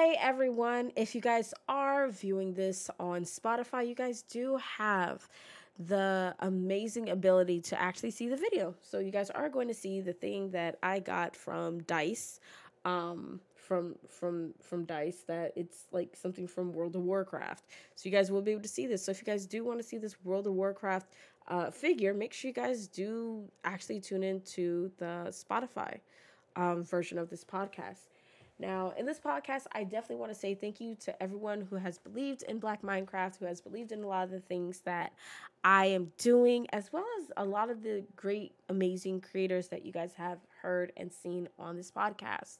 [0.00, 5.28] Hey everyone, if you guys are viewing this on Spotify, you guys do have
[5.76, 8.76] the amazing ability to actually see the video.
[8.80, 12.38] So you guys are going to see the thing that I got from Dice
[12.84, 17.64] um from from from Dice that it's like something from World of Warcraft.
[17.96, 19.04] So you guys will be able to see this.
[19.04, 21.08] So if you guys do want to see this World of Warcraft
[21.48, 25.98] uh, figure, make sure you guys do actually tune into the Spotify
[26.54, 28.06] um, version of this podcast.
[28.60, 31.98] Now, in this podcast, I definitely want to say thank you to everyone who has
[31.98, 35.12] believed in Black Minecraft, who has believed in a lot of the things that
[35.62, 39.92] I am doing, as well as a lot of the great, amazing creators that you
[39.92, 42.58] guys have heard and seen on this podcast.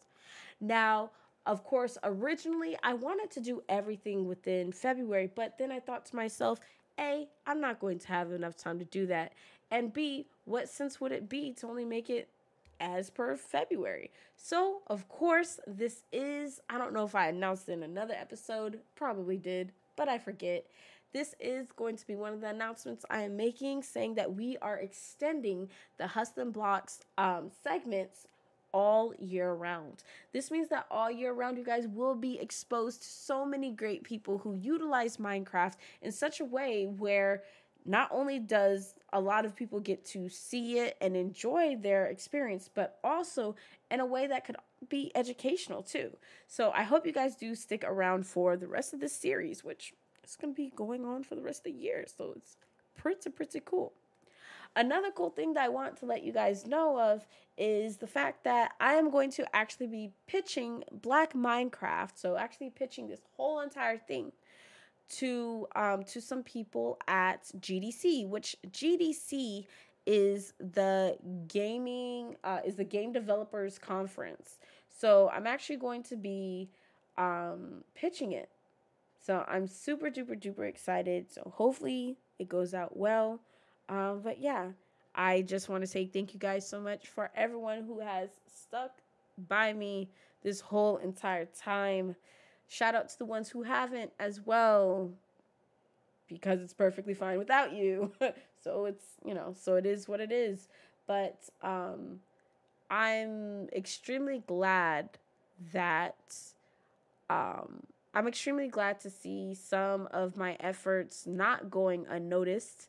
[0.61, 1.11] Now,
[1.47, 6.17] of course, originally I wanted to do everything within February, but then I thought to
[6.17, 6.61] myself,
[7.01, 9.33] A, I'm not going to have enough time to do that.
[9.71, 12.29] And B, what sense would it be to only make it
[12.81, 14.11] as per February.
[14.37, 19.37] So, of course, this is, I don't know if I announced in another episode, probably
[19.37, 20.67] did, but I forget.
[21.13, 24.59] This is going to be one of the announcements I am making saying that we
[24.59, 28.27] are extending the Hustle Blocks um, segments
[28.73, 30.05] all year round.
[30.33, 34.05] This means that all year round, you guys will be exposed to so many great
[34.05, 37.43] people who utilize Minecraft in such a way where
[37.89, 42.69] not only does a lot of people get to see it and enjoy their experience,
[42.73, 43.57] but also
[43.91, 44.57] in a way that could
[44.89, 46.11] be educational too.
[46.47, 49.95] So I hope you guys do stick around for the rest of this series, which
[50.23, 52.05] is going to be going on for the rest of the year.
[52.15, 52.59] So it's
[52.97, 53.95] pretty, pretty cool.
[54.77, 58.45] Another cool thing that I want to let you guys know of is the fact
[58.45, 62.11] that I am going to actually be pitching Black Minecraft.
[62.15, 64.31] So, actually, pitching this whole entire thing
[65.09, 69.67] to um, to some people at GDC, which GDC
[70.07, 71.17] is the
[71.49, 74.59] gaming uh, is the game developers conference.
[74.89, 76.71] So I'm actually going to be
[77.17, 78.49] um, pitching it.
[79.21, 81.31] So I'm super duper duper excited.
[81.31, 83.41] So hopefully it goes out well.
[83.89, 84.69] Um, but yeah,
[85.15, 88.93] I just want to say thank you guys so much for everyone who has stuck
[89.49, 90.11] by me
[90.43, 92.17] this whole entire time.
[92.69, 95.11] Shout out to the ones who haven't as well,
[96.29, 98.13] because it's perfectly fine without you.
[98.63, 100.69] so it's, you know, so it is what it is.
[101.07, 102.21] But um,
[102.91, 105.09] I'm extremely glad
[105.73, 106.35] that
[107.31, 107.83] um,
[108.15, 112.89] I'm extremely glad to see some of my efforts not going unnoticed.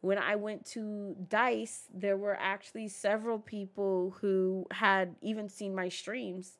[0.00, 5.88] When I went to Dice, there were actually several people who had even seen my
[5.88, 6.58] streams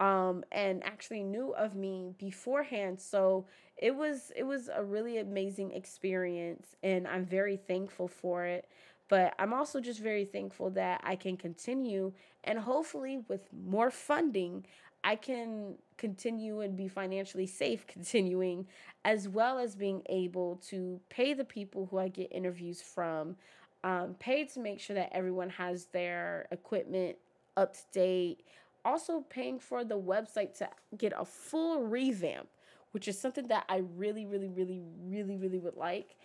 [0.00, 3.00] um, and actually knew of me beforehand.
[3.00, 3.46] So
[3.76, 8.68] it was it was a really amazing experience, and I'm very thankful for it.
[9.08, 12.12] But I'm also just very thankful that I can continue,
[12.44, 14.64] and hopefully with more funding,
[15.04, 18.66] I can continue and be financially safe continuing,
[19.04, 23.36] as well as being able to pay the people who I get interviews from,
[23.84, 27.16] um, pay to make sure that everyone has their equipment
[27.56, 28.44] up to date
[28.84, 32.48] also paying for the website to get a full revamp,
[32.92, 36.16] which is something that I really, really, really, really, really would like.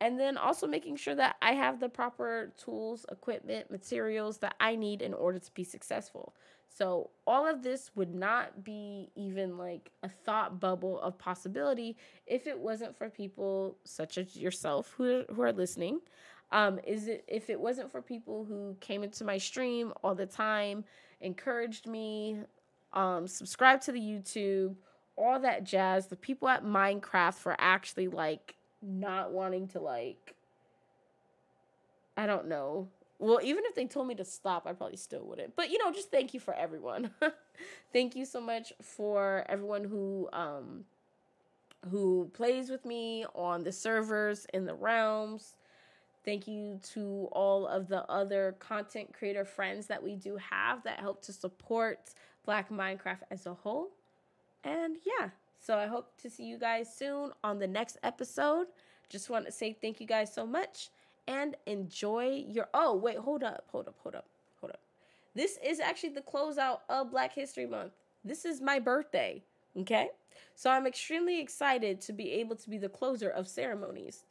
[0.00, 4.76] And then also making sure that I have the proper tools, equipment, materials that I
[4.76, 6.34] need in order to be successful.
[6.68, 11.96] So, all of this would not be even like a thought bubble of possibility
[12.26, 16.00] if it wasn't for people such as yourself who, who are listening.
[16.50, 20.26] Um, is it if it wasn't for people who came into my stream all the
[20.26, 20.84] time,
[21.20, 22.38] encouraged me,
[22.92, 24.74] um, subscribe to the YouTube,
[25.16, 26.06] all that jazz.
[26.06, 30.34] The people at Minecraft for actually like not wanting to like
[32.16, 32.88] I don't know.
[33.20, 35.54] Well, even if they told me to stop, I probably still wouldn't.
[35.56, 37.10] But you know, just thank you for everyone.
[37.92, 40.84] thank you so much for everyone who um
[41.90, 45.54] who plays with me on the servers in the realms.
[46.28, 51.00] Thank you to all of the other content creator friends that we do have that
[51.00, 52.10] help to support
[52.44, 53.92] Black Minecraft as a whole.
[54.62, 58.66] And yeah, so I hope to see you guys soon on the next episode.
[59.08, 60.90] Just want to say thank you guys so much
[61.26, 62.68] and enjoy your.
[62.74, 64.26] Oh, wait, hold up, hold up, hold up,
[64.60, 64.80] hold up.
[65.34, 67.92] This is actually the closeout of Black History Month.
[68.22, 69.42] This is my birthday,
[69.78, 70.10] okay?
[70.54, 74.24] So I'm extremely excited to be able to be the closer of ceremonies.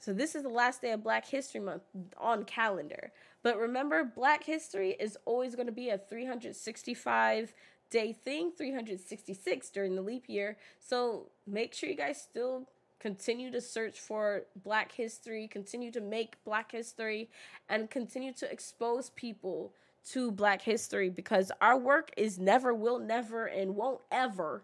[0.00, 1.82] So this is the last day of Black History Month
[2.16, 3.12] on calendar.
[3.42, 7.52] But remember, Black History is always going to be a 365
[7.90, 10.56] day thing, 366 during the leap year.
[10.78, 12.66] So make sure you guys still
[12.98, 17.28] continue to search for Black history, continue to make Black history,
[17.68, 19.74] and continue to expose people
[20.10, 24.62] to Black history because our work is never, will never, and won't ever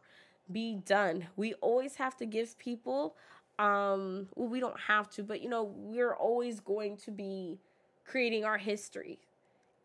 [0.51, 1.27] be done.
[1.37, 3.17] We always have to give people,
[3.59, 7.59] um, well, we don't have to, but you know, we're always going to be
[8.05, 9.19] creating our history.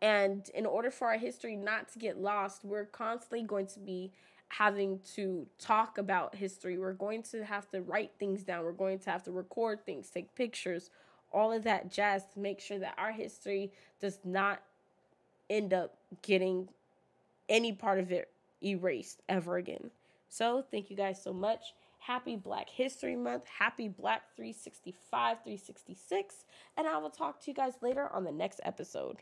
[0.00, 4.12] And in order for our history not to get lost, we're constantly going to be
[4.48, 6.76] having to talk about history.
[6.76, 8.64] We're going to have to write things down.
[8.64, 10.90] We're going to have to record things, take pictures,
[11.32, 14.60] all of that jazz to make sure that our history does not
[15.48, 16.68] end up getting
[17.48, 18.28] any part of it
[18.62, 19.90] erased ever again.
[20.28, 21.74] So, thank you guys so much.
[22.06, 23.44] Happy Black History Month.
[23.46, 26.44] Happy Black 365, 366.
[26.76, 29.18] And I will talk to you guys later on the next episode.